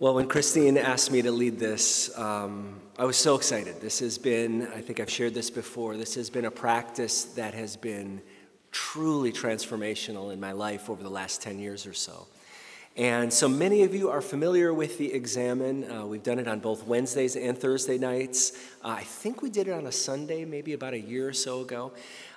[0.00, 3.80] Well, when Christine asked me to lead this, um, I was so excited.
[3.80, 7.52] This has been, I think I've shared this before, this has been a practice that
[7.54, 8.22] has been
[8.70, 12.28] truly transformational in my life over the last 10 years or so.
[12.96, 15.90] And so many of you are familiar with the Examen.
[15.90, 18.52] Uh, we've done it on both Wednesdays and Thursday nights.
[18.84, 21.62] Uh, I think we did it on a Sunday, maybe about a year or so
[21.62, 21.90] ago.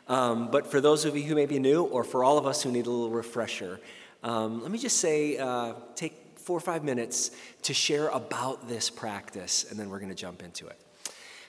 [0.07, 2.64] Um, but for those of you who may be new, or for all of us
[2.64, 3.80] who need a little refresher,
[4.23, 7.32] um, let me just say uh, take four or five minutes
[7.64, 10.79] to share about this practice, and then we're going to jump into it.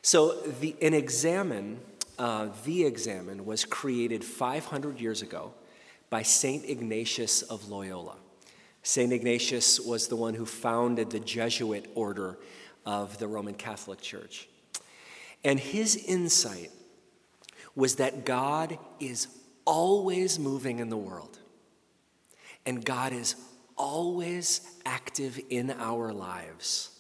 [0.03, 1.81] So, the, an Examen,
[2.19, 5.55] uh, the Examen, was created 500 years ago
[6.11, 6.65] by St.
[6.69, 8.17] Ignatius of Loyola.
[8.83, 9.13] St.
[9.13, 12.39] Ignatius was the one who founded the Jesuit order
[12.85, 14.49] of the Roman Catholic Church.
[15.45, 16.71] And his insight
[17.75, 19.29] was that God is
[19.65, 21.39] always moving in the world,
[22.67, 23.37] and God is
[23.77, 26.91] always active in our lives.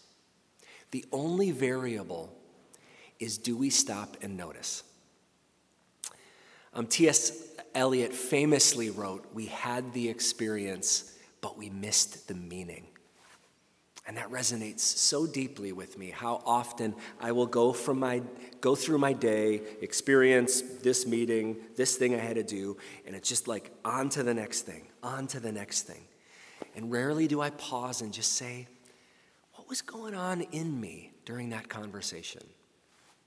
[0.91, 2.33] The only variable
[3.19, 4.83] is do we stop and notice?
[6.74, 7.49] Um, T.S.
[7.74, 12.87] Eliot famously wrote, We had the experience, but we missed the meaning.
[14.07, 18.23] And that resonates so deeply with me how often I will go from my
[18.61, 23.29] go through my day, experience this meeting, this thing I had to do, and it's
[23.29, 26.02] just like on to the next thing, on to the next thing.
[26.74, 28.66] And rarely do I pause and just say,
[29.54, 32.42] What was going on in me during that conversation?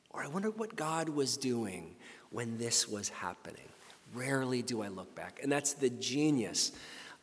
[0.09, 1.95] Or I wonder what God was doing
[2.29, 3.67] when this was happening.
[4.13, 5.39] Rarely do I look back.
[5.43, 6.71] And that's the genius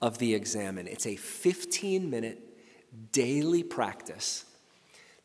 [0.01, 0.87] of the Examen.
[0.87, 2.41] It's a 15 minute
[3.13, 4.45] daily practice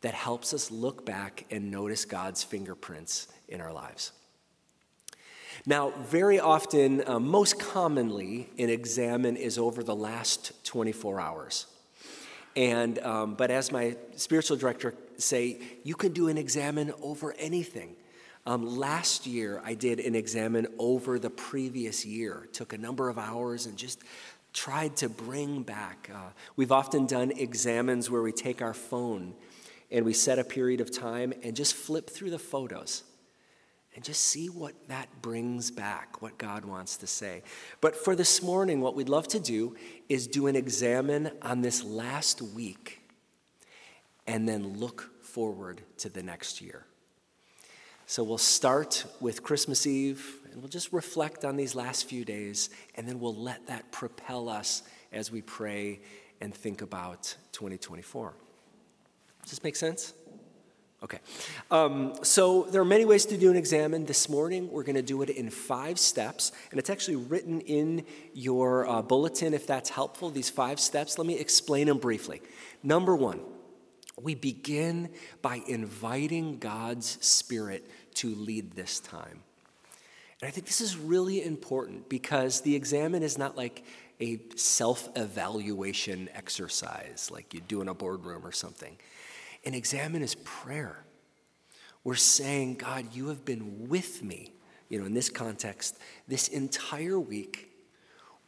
[0.01, 4.11] that helps us look back and notice God's fingerprints in our lives.
[5.69, 11.67] Now, very often, uh, most commonly, an Examen is over the last 24 hours.
[12.55, 17.97] And, um, but as my spiritual director say, you can do an Examen over anything.
[18.45, 22.47] Um, last year, I did an Examen over the previous year.
[22.53, 23.99] Took a number of hours and just
[24.53, 26.09] tried to bring back.
[26.15, 29.33] Uh, we've often done Examens where we take our phone
[29.91, 33.03] and we set a period of time and just flip through the photos
[33.97, 37.41] and just see what that brings back, what God wants to say.
[37.81, 39.75] But for this morning, what we'd love to do
[40.07, 43.01] is do an Examen on this last week
[44.27, 46.85] and then look forward to the next year.
[48.05, 52.69] So we'll start with Christmas Eve and we'll just reflect on these last few days
[52.93, 56.01] and then we'll let that propel us as we pray
[56.39, 58.35] and think about 2024.
[59.41, 60.13] Does this make sense?
[61.03, 61.19] Okay.
[61.69, 64.05] Um, so there are many ways to do an Examen.
[64.05, 68.03] This morning, we're going to do it in five steps, and it's actually written in
[68.33, 70.31] your uh, bulletin if that's helpful.
[70.31, 72.41] These five steps, let me explain them briefly.
[72.81, 73.41] Number one,
[74.19, 75.09] we begin
[75.43, 79.43] by inviting God's Spirit to lead this time.
[80.41, 83.83] And I think this is really important because the Examen is not like
[84.19, 88.97] a self evaluation exercise like you do in a boardroom or something.
[89.65, 91.03] An Examen is prayer.
[92.03, 94.53] We're saying, God, you have been with me,
[94.89, 95.97] you know, in this context,
[96.27, 97.71] this entire week.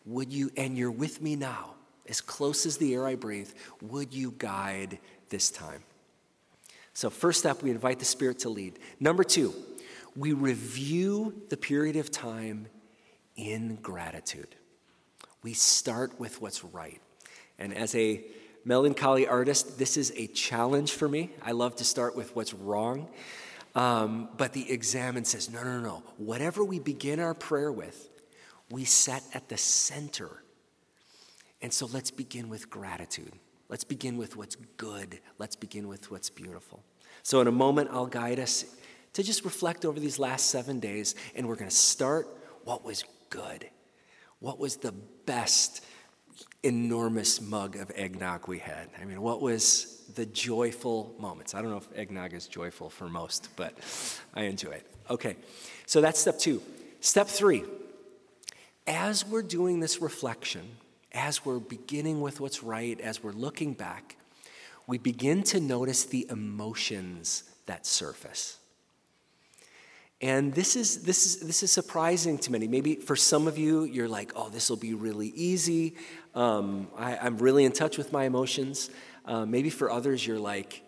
[0.05, 1.75] Would you, and you're with me now,
[2.07, 4.97] as close as the air I breathe, would you guide
[5.29, 5.83] this time?
[6.93, 8.79] So, first step, we invite the Spirit to lead.
[8.99, 9.53] Number two,
[10.15, 12.67] we review the period of time
[13.35, 14.55] in gratitude.
[15.43, 17.01] We start with what's right.
[17.57, 18.21] And as a
[18.69, 21.31] melancholy artist, this is a challenge for me.
[21.41, 23.09] I love to start with what's wrong.
[23.73, 26.03] Um, but the Examen says, no, no, no.
[26.17, 28.09] Whatever we begin our prayer with,
[28.69, 30.43] we set at the center.
[31.63, 33.33] And so let's begin with gratitude.
[33.69, 35.19] Let's begin with what's good.
[35.39, 36.83] Let's begin with what's beautiful.
[37.23, 38.65] So, in a moment, I'll guide us
[39.13, 42.27] to just reflect over these last seven days, and we're going to start
[42.63, 43.67] what was good.
[44.39, 44.93] What was the
[45.25, 45.83] best
[46.63, 48.89] enormous mug of eggnog we had.
[49.01, 51.55] I mean, what was the joyful moments?
[51.55, 53.73] I don't know if eggnog is joyful for most, but
[54.33, 54.85] I enjoy it.
[55.09, 55.35] Okay,
[55.85, 56.61] so that's step two.
[57.01, 57.63] Step three,
[58.85, 60.69] as we're doing this reflection,
[61.11, 64.17] as we're beginning with what's right, as we're looking back,
[64.85, 68.58] we begin to notice the emotions that surface.
[70.21, 72.67] And this is, this, is, this is surprising to many.
[72.67, 75.95] Maybe for some of you, you're like, oh, this will be really easy.
[76.35, 78.89] Um, I, am really in touch with my emotions.
[79.25, 80.83] Uh, maybe for others, you're like,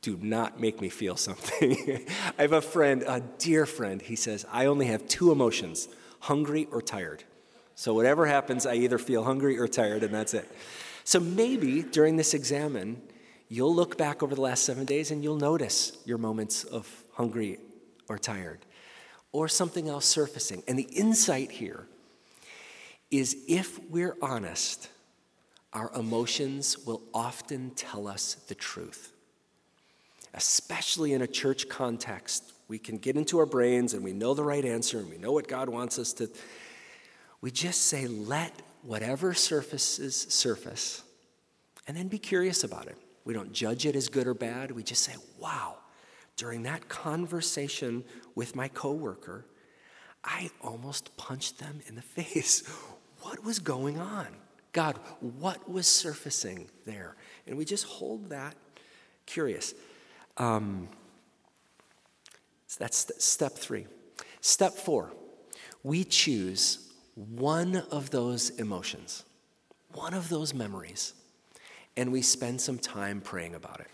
[0.00, 2.06] do not make me feel something.
[2.38, 5.88] I have a friend, a dear friend, he says, I only have two emotions
[6.20, 7.24] hungry or tired.
[7.74, 10.50] So whatever happens, I either feel hungry or tired, and that's it.
[11.04, 13.02] So maybe during this Examen,
[13.52, 17.58] You'll look back over the last seven days and you'll notice your moments of hungry
[18.12, 18.60] or tired
[19.32, 20.62] or something else surfacing.
[20.68, 21.86] And the insight here
[23.10, 24.88] is if we're honest,
[25.72, 29.12] our emotions will often tell us the truth.
[30.34, 34.44] Especially in a church context, we can get into our brains and we know the
[34.44, 36.28] right answer and we know what God wants us to.
[37.40, 41.02] We just say, let whatever surfaces surface,
[41.86, 42.96] and then be curious about it.
[43.24, 44.70] We don't judge it as good or bad.
[44.70, 45.76] We just say, wow,
[46.36, 49.46] during that conversation with my coworker,
[50.24, 52.66] I almost punched them in the face.
[53.20, 54.28] What was going on?
[54.72, 57.16] God, what was surfacing there?
[57.46, 58.54] And we just hold that
[59.26, 59.74] curious.
[60.38, 60.88] Um,
[62.66, 63.86] so that's step three.
[64.40, 65.12] Step four,
[65.82, 69.24] we choose one of those emotions,
[69.92, 71.12] one of those memories,
[71.96, 73.88] and we spend some time praying about it.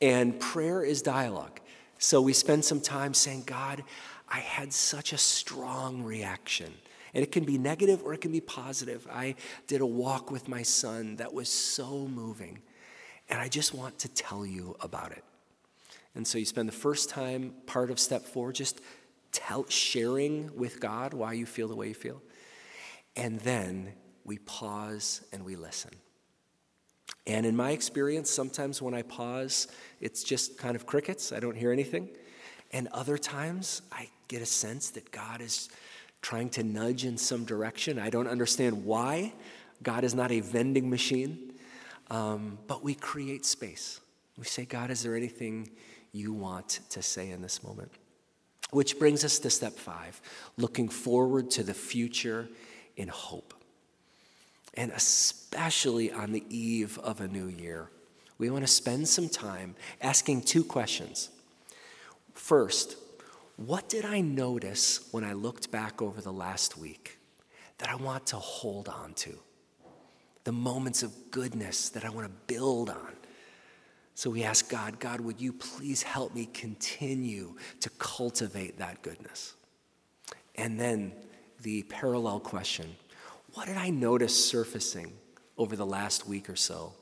[0.00, 1.60] And prayer is dialogue.
[1.98, 3.82] So we spend some time saying, God,
[4.28, 6.72] I had such a strong reaction.
[7.14, 9.06] And it can be negative or it can be positive.
[9.10, 9.34] I
[9.66, 12.60] did a walk with my son that was so moving.
[13.28, 15.24] And I just want to tell you about it.
[16.14, 18.80] And so you spend the first time, part of step four, just
[19.32, 22.22] tell, sharing with God why you feel the way you feel.
[23.16, 23.92] And then
[24.24, 25.90] we pause and we listen.
[27.28, 29.68] And in my experience, sometimes when I pause,
[30.00, 31.30] it's just kind of crickets.
[31.30, 32.08] I don't hear anything.
[32.72, 35.68] And other times, I get a sense that God is
[36.22, 37.98] trying to nudge in some direction.
[37.98, 39.34] I don't understand why.
[39.82, 41.52] God is not a vending machine.
[42.10, 44.00] Um, but we create space.
[44.38, 45.70] We say, God, is there anything
[46.12, 47.92] you want to say in this moment?
[48.70, 50.20] Which brings us to step five
[50.56, 52.48] looking forward to the future
[52.96, 53.52] in hope.
[54.78, 57.90] And especially on the eve of a new year,
[58.38, 61.30] we want to spend some time asking two questions.
[62.32, 62.96] First,
[63.56, 67.18] what did I notice when I looked back over the last week
[67.78, 69.36] that I want to hold on to?
[70.44, 73.16] The moments of goodness that I want to build on.
[74.14, 79.54] So we ask God, God, would you please help me continue to cultivate that goodness?
[80.54, 81.10] And then
[81.62, 82.94] the parallel question
[83.58, 85.12] what did I notice surfacing
[85.56, 86.92] over the last week or so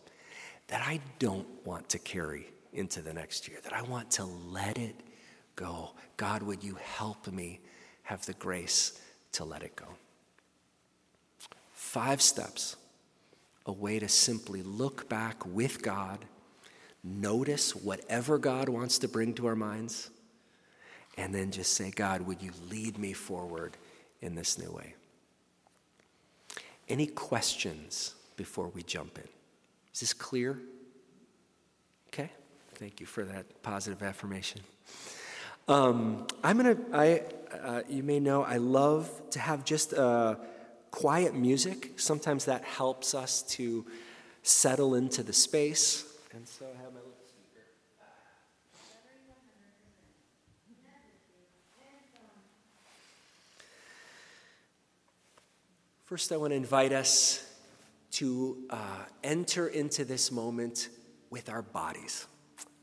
[0.69, 4.79] that I don't want to carry into the next year, that I want to let
[4.79, 4.97] it
[5.55, 5.91] go?
[6.17, 7.61] God, would you help me
[8.05, 8.99] have the grace
[9.33, 9.85] to let it go?
[11.75, 12.77] Five steps,
[13.67, 16.25] a way to simply look back with God
[17.05, 20.09] notice whatever God wants to bring to our minds,
[21.19, 23.77] and then just say, God, would you lead me forward
[24.23, 24.95] in this new way?
[26.89, 29.29] Any questions before we jump in?
[29.93, 30.59] Is this clear?
[32.09, 32.31] Okay,
[32.75, 34.61] thank you for that positive affirmation.
[35.69, 36.77] Um, I'm gonna.
[36.93, 37.23] I.
[37.63, 40.37] Uh, you may know I love to have just uh,
[40.91, 41.93] quiet music.
[41.97, 43.85] Sometimes that helps us to
[44.43, 46.05] settle into the space.
[46.33, 47.01] And so I have my
[56.07, 57.45] First, I want to invite us
[58.13, 60.89] to uh, enter into this moment
[61.31, 62.29] with our bodies.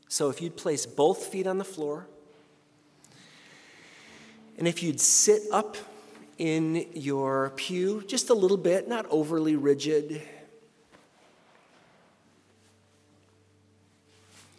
[0.08, 2.06] So, if you'd place both feet on the floor,
[4.58, 5.78] and if you'd sit up
[6.36, 10.20] in your pew just a little bit, not overly rigid,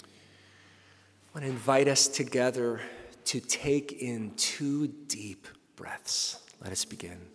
[0.01, 0.07] I
[1.35, 2.81] want to invite us together
[3.25, 6.39] to take in two deep breaths.
[6.63, 7.34] Let us begin.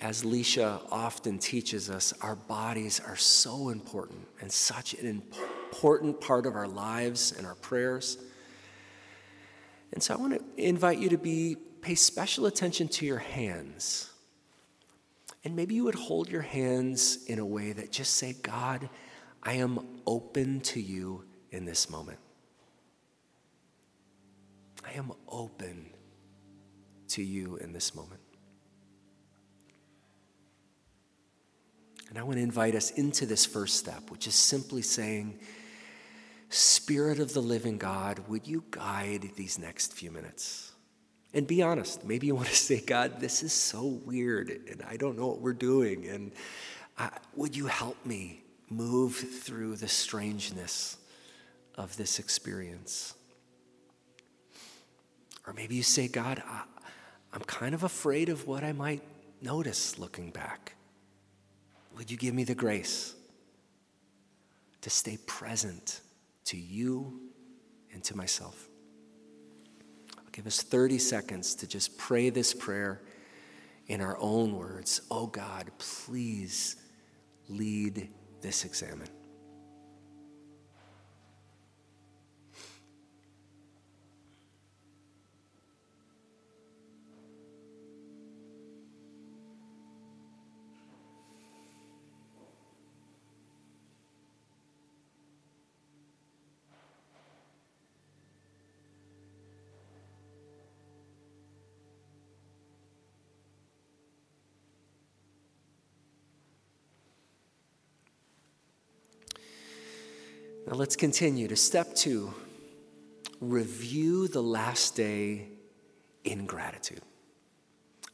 [0.00, 6.46] As Leisha often teaches us, our bodies are so important and such an important part
[6.46, 8.18] of our lives and our prayers.
[9.92, 14.10] And so I want to invite you to be pay special attention to your hands.
[15.44, 18.88] And maybe you would hold your hands in a way that just say, God,
[19.42, 22.18] I am open to you in this moment.
[24.84, 25.90] I am open
[27.08, 28.20] to you in this moment.
[32.08, 35.38] And I want to invite us into this first step, which is simply saying,
[36.48, 40.72] Spirit of the living God, would you guide these next few minutes?
[41.34, 42.04] And be honest.
[42.04, 45.40] Maybe you want to say, God, this is so weird, and I don't know what
[45.40, 46.06] we're doing.
[46.06, 46.32] And
[47.34, 50.96] would you help me move through the strangeness
[51.74, 53.14] of this experience?
[55.46, 56.62] Or maybe you say, God, I,
[57.32, 59.02] I'm kind of afraid of what I might
[59.42, 60.75] notice looking back.
[61.96, 63.14] Would you give me the grace
[64.82, 66.00] to stay present
[66.44, 67.20] to you
[67.92, 68.68] and to myself?
[70.18, 73.00] I'll give us 30 seconds to just pray this prayer
[73.86, 75.00] in our own words.
[75.10, 76.76] Oh God, please
[77.48, 78.10] lead
[78.42, 79.08] this examen.
[110.66, 112.34] Now let's continue to step two
[113.40, 115.46] review the last day
[116.24, 117.02] in gratitude.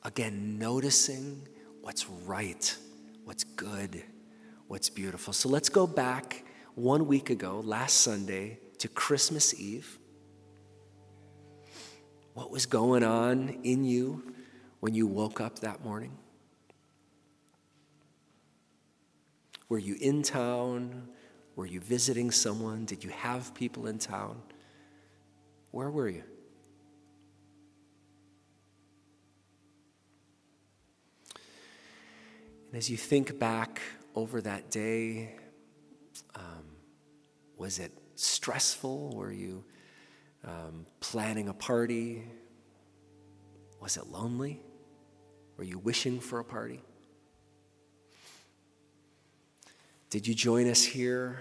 [0.02, 1.48] Again, noticing
[1.80, 2.76] what's right,
[3.24, 4.02] what's good,
[4.68, 5.32] what's beautiful.
[5.32, 6.44] So let's go back
[6.74, 9.98] one week ago, last Sunday, to Christmas Eve.
[12.34, 14.34] What was going on in you
[14.80, 16.18] when you woke up that morning?
[19.70, 21.08] Were you in town?
[21.54, 22.84] Were you visiting someone?
[22.84, 24.40] Did you have people in town?
[25.70, 26.22] Where were you?
[32.68, 33.82] And as you think back
[34.14, 35.34] over that day,
[36.34, 36.64] um,
[37.58, 39.14] was it stressful?
[39.14, 39.64] Were you
[40.44, 42.24] um, planning a party?
[43.80, 44.60] Was it lonely?
[45.58, 46.82] Were you wishing for a party?
[50.12, 51.38] Did you join us here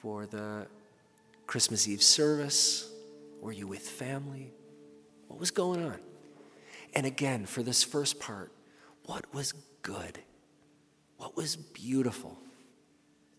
[0.00, 0.66] for the
[1.46, 2.90] Christmas Eve service?
[3.42, 4.50] Were you with family?
[5.28, 5.98] What was going on?
[6.94, 8.50] And again, for this first part,
[9.04, 9.52] what was
[9.82, 10.20] good?
[11.18, 12.38] What was beautiful?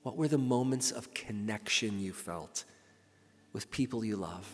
[0.04, 2.64] What were the moments of connection you felt
[3.54, 4.48] with people you love?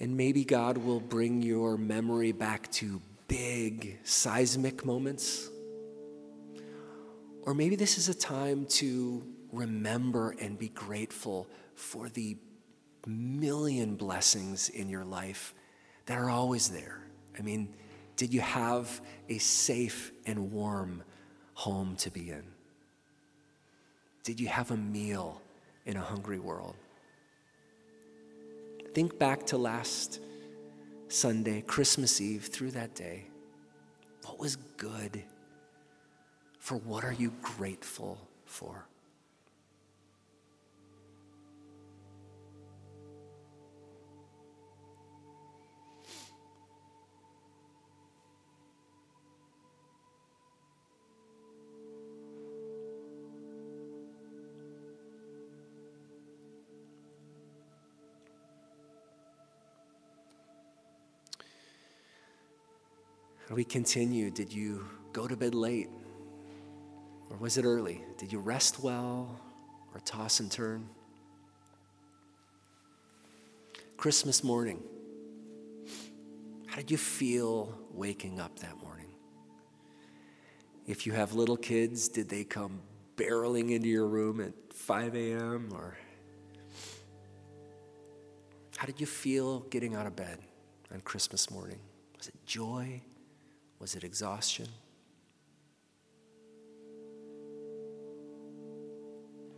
[0.00, 5.48] And maybe God will bring your memory back to big seismic moments.
[7.42, 12.36] Or maybe this is a time to remember and be grateful for the
[13.06, 15.54] million blessings in your life
[16.06, 17.02] that are always there.
[17.38, 17.74] I mean,
[18.16, 21.02] did you have a safe and warm
[21.54, 22.44] home to be in?
[24.22, 25.42] Did you have a meal
[25.84, 26.76] in a hungry world?
[28.94, 30.20] Think back to last
[31.08, 33.24] Sunday, Christmas Eve, through that day?
[34.24, 35.22] What was good?
[36.58, 38.86] For what are you grateful for?
[63.54, 65.88] We continue, did you go to bed late?
[67.30, 68.02] Or was it early?
[68.18, 69.40] Did you rest well
[69.94, 70.88] or toss and turn?
[73.96, 74.82] Christmas morning,
[76.66, 79.08] how did you feel waking up that morning?
[80.86, 82.80] If you have little kids, did they come
[83.16, 85.70] barreling into your room at 5 a.m.
[85.72, 85.96] or
[88.76, 90.38] how did you feel getting out of bed
[90.92, 91.78] on Christmas morning?
[92.18, 93.00] Was it joy?
[93.84, 94.66] Was it exhaustion?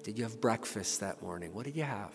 [0.02, 1.54] Did you have breakfast that morning?
[1.54, 2.10] What did you have?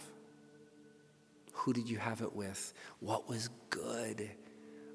[1.53, 2.74] Who did you have it with?
[3.00, 4.30] What was good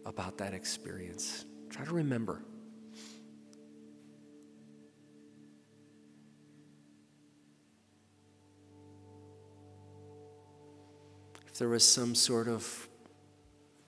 [0.05, 1.47] about that experience?
[1.71, 2.43] Try to remember.
[11.47, 12.91] If there was some sort of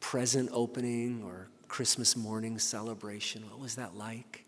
[0.00, 3.42] present opening or Christmas morning celebration.
[3.48, 4.44] What was that like?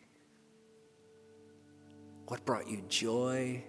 [2.26, 3.62] What brought you joy?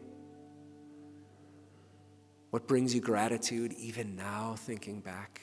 [2.50, 5.41] What brings you gratitude even now, thinking back?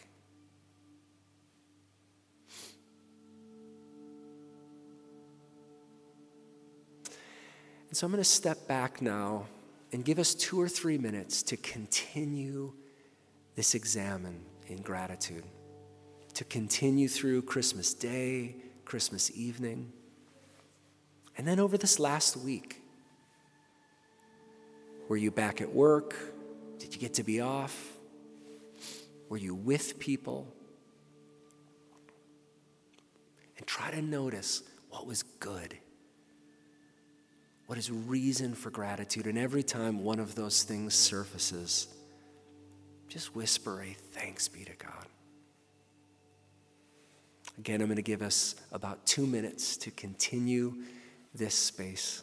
[7.88, 9.46] And so I'm going to step back now
[9.92, 12.72] and give us two or three minutes to continue
[13.56, 15.44] this Examen in gratitude
[16.38, 18.54] to continue through Christmas Day,
[18.85, 19.92] Christmas evening.
[21.37, 22.80] And then over this last week,
[25.09, 26.14] were you back at work?
[26.78, 27.76] Did you get to be off?
[29.28, 30.47] Were you with people?
[33.57, 35.76] And try to notice what was good.
[37.66, 39.26] What is reason for gratitude?
[39.26, 41.88] And every time one of those things surfaces,
[43.09, 45.09] just whisper a thanks be to God.
[47.58, 50.74] Again, I'm going to give us about two minutes to continue
[51.34, 52.22] this space.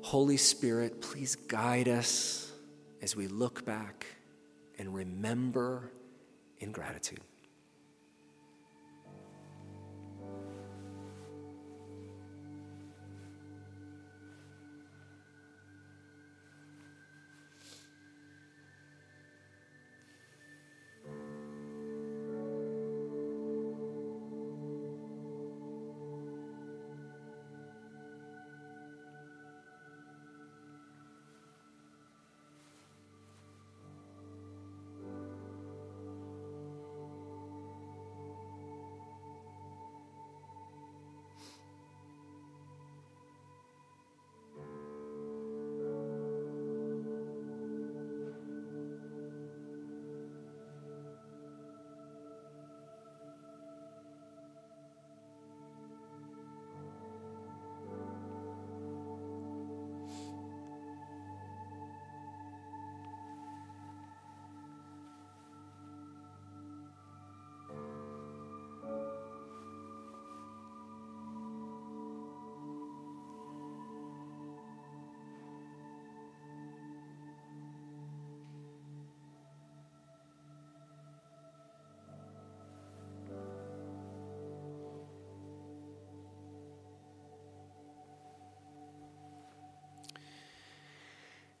[0.00, 2.50] Holy Spirit, please guide us
[3.02, 4.06] as we look back
[4.78, 5.92] and remember
[6.58, 7.20] in gratitude.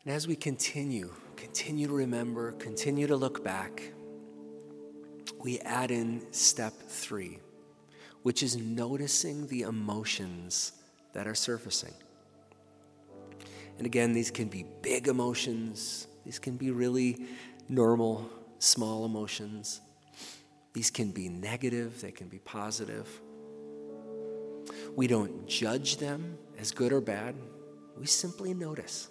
[0.04, 3.82] And as we continue, continue to remember, continue to look back,
[5.38, 7.38] we add in step three,
[8.22, 10.72] which is noticing the emotions
[11.12, 11.94] that are surfacing.
[13.78, 17.26] And again, these can be big emotions, these can be really
[17.68, 19.80] normal, small emotions.
[20.72, 23.08] These can be negative, they can be positive.
[24.96, 27.34] We don't judge them as good or bad,
[27.98, 29.08] we simply notice.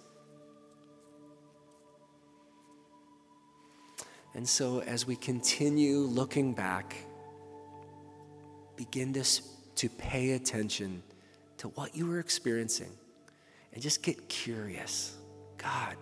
[4.34, 6.96] And so, as we continue looking back,
[8.76, 9.24] begin to,
[9.76, 11.02] to pay attention
[11.58, 12.90] to what you were experiencing
[13.72, 15.16] and just get curious.
[15.58, 15.96] God,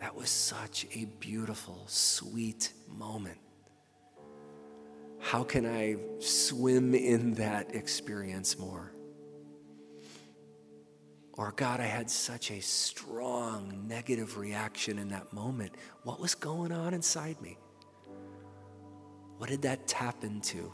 [0.00, 3.38] that was such a beautiful, sweet moment.
[5.20, 8.92] How can I swim in that experience more?
[11.36, 15.74] Or, God, I had such a strong negative reaction in that moment.
[16.02, 17.58] What was going on inside me?
[19.36, 20.72] What did that tap into?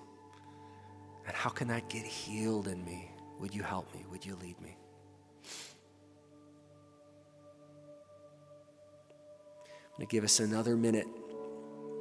[1.26, 3.10] And how can that get healed in me?
[3.40, 4.04] Would you help me?
[4.10, 4.76] Would you lead me?
[9.92, 11.08] I'm going to give us another minute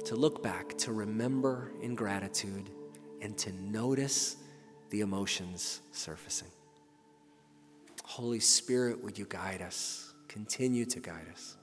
[0.04, 2.70] to look back, to remember in gratitude,
[3.20, 4.36] and to notice
[4.90, 6.50] the emotions surfacing.
[8.02, 10.12] Holy Spirit, would you guide us?
[10.28, 11.56] Continue to guide us.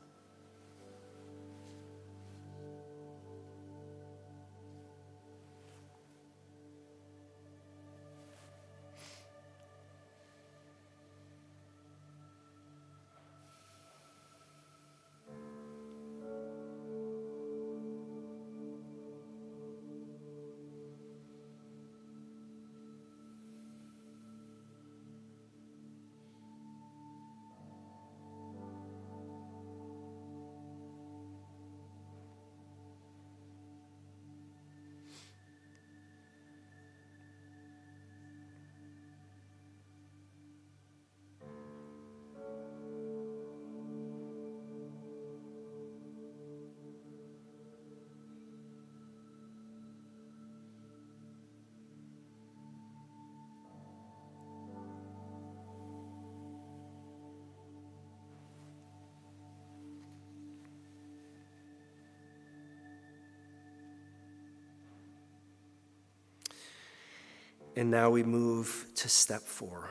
[67.79, 69.89] And now we move to step four,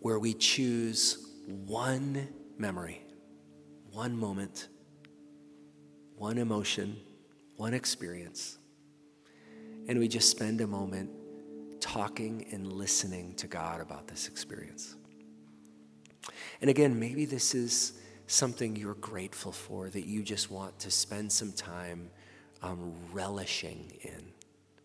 [0.00, 3.02] where we choose one memory,
[3.92, 4.68] one moment,
[6.16, 6.96] one emotion,
[7.56, 8.56] one experience,
[9.88, 11.10] and we just spend a moment
[11.80, 14.96] talking and listening to God about this experience.
[16.62, 21.30] And again, maybe this is something you're grateful for that you just want to spend
[21.30, 22.08] some time
[22.62, 24.32] um, relishing in,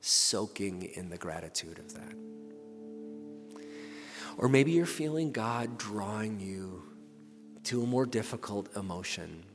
[0.05, 2.13] soaking in the gratitude of that.
[4.37, 6.83] Or maybe you're feeling God drawing you
[7.65, 9.45] to a more difficult emotion.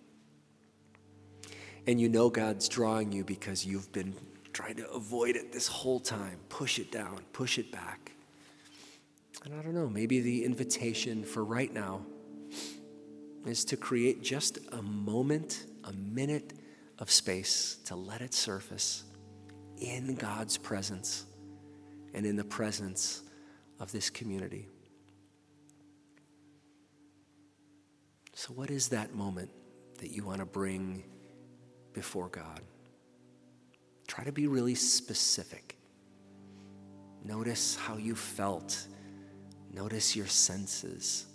[1.86, 4.14] And you know God's drawing you because you've been
[4.54, 6.38] trying to avoid it this whole time.
[6.48, 8.12] Push it down, push it back.
[9.44, 12.00] And I don't know, maybe the invitation for right now
[13.44, 16.54] is to create just a moment, a minute
[16.98, 19.04] of space to let it surface
[19.80, 21.26] in God's presence
[22.14, 23.22] and in the presence
[23.80, 24.68] of this community.
[28.34, 29.50] So, what is that moment
[29.98, 31.04] that you want to bring
[31.92, 32.60] before God?
[34.06, 35.76] Try to be really specific.
[37.24, 38.86] Notice how you felt,
[39.72, 41.26] notice your senses.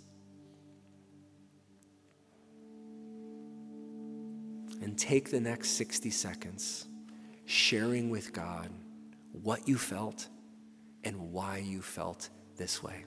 [4.82, 6.86] And take the next 60 seconds
[7.46, 8.70] sharing with God
[9.32, 10.28] what you felt
[11.02, 13.04] and why you felt this way.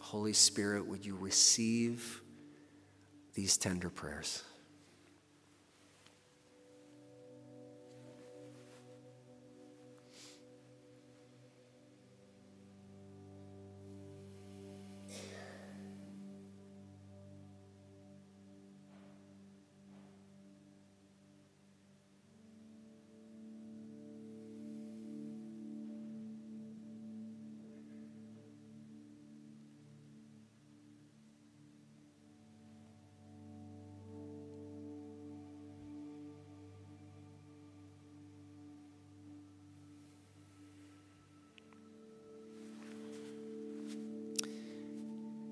[0.00, 2.22] Holy Spirit, would you receive
[3.34, 4.42] these tender prayers?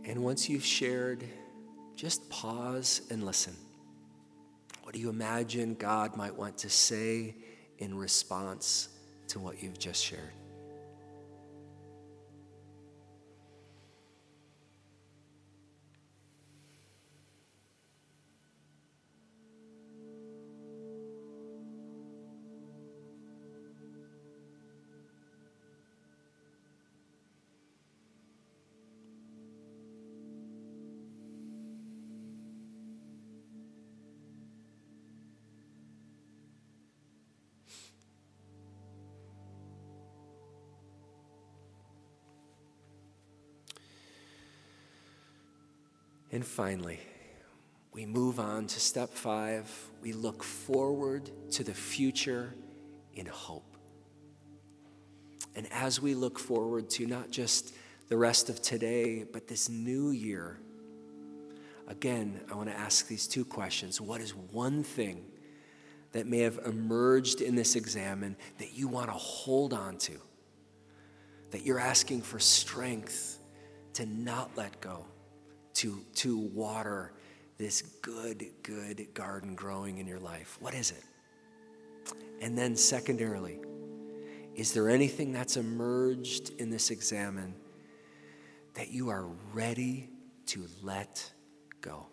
[0.05, 1.25] And once you've shared,
[1.95, 3.55] just pause and listen.
[4.83, 7.37] What do you imagine God might want to say
[7.79, 8.89] in response
[9.29, 10.33] to what you've just shared?
[46.43, 46.99] And finally,
[47.93, 49.71] we move on to step five.
[50.01, 52.53] We look forward to the future
[53.15, 53.77] in hope.
[55.55, 57.73] And as we look forward to not just
[58.09, 60.59] the rest of today, but this new year,
[61.87, 64.01] again, I want to ask these two questions.
[64.01, 65.25] What is one thing
[66.11, 70.19] that may have emerged in this examen that you want to hold on to?
[71.53, 73.39] That you're asking for strength
[73.93, 75.07] to not let go?
[75.75, 77.13] To, to water
[77.59, 80.59] this good, good garden growing in your life?
[80.61, 81.03] What is it?
[82.41, 83.59] And then, secondarily,
[84.55, 87.55] is there anything that's emerged in this Examen
[88.75, 90.11] that you are ready
[90.47, 91.31] to let
[91.81, 92.07] go?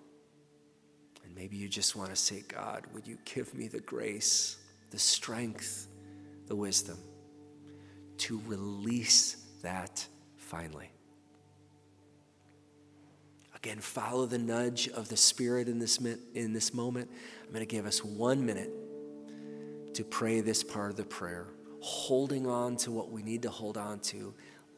[1.25, 4.57] And maybe you just want to say, God, would you give me the grace,
[4.91, 5.87] the strength,
[6.47, 6.97] the wisdom
[8.19, 10.05] to release that
[10.37, 10.91] finally?
[13.63, 15.97] Again, follow the nudge of the Spirit in this,
[16.33, 17.09] in this moment.
[17.43, 18.71] I'm going to give us one minute
[19.95, 21.47] to pray this part of the prayer,
[21.81, 24.33] holding on to what we need to hold on to,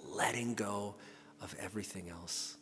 [0.10, 0.96] letting go
[1.42, 2.58] of everything else.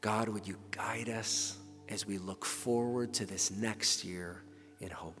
[0.00, 4.42] God, would you guide us as we look forward to this next year
[4.80, 5.20] in hope?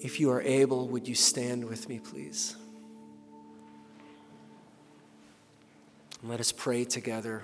[0.00, 2.56] If you are able, would you stand with me, please?
[6.20, 7.42] And Let us pray together.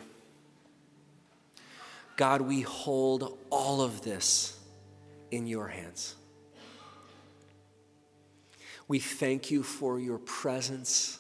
[2.17, 4.59] God, we hold all of this
[5.31, 6.15] in your hands.
[8.87, 11.19] We thank you for your presence,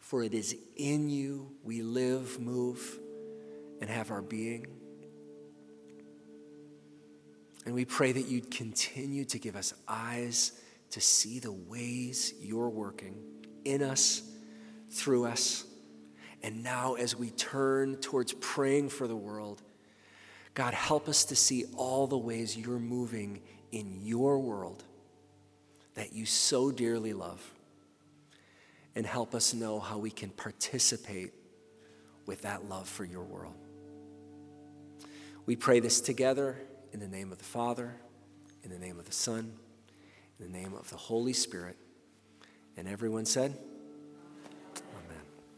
[0.00, 2.98] for it is in you we live, move,
[3.80, 4.66] and have our being.
[7.64, 10.52] And we pray that you'd continue to give us eyes
[10.90, 13.16] to see the ways you're working
[13.64, 14.22] in us,
[14.90, 15.64] through us.
[16.42, 19.62] And now, as we turn towards praying for the world,
[20.54, 24.82] God, help us to see all the ways you're moving in your world
[25.94, 27.42] that you so dearly love.
[28.94, 31.32] And help us know how we can participate
[32.26, 33.54] with that love for your world.
[35.46, 36.58] We pray this together
[36.92, 37.94] in the name of the Father,
[38.62, 39.52] in the name of the Son,
[40.38, 41.76] in the name of the Holy Spirit.
[42.76, 43.58] And everyone said,